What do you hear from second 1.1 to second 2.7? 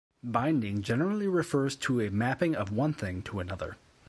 refers to a mapping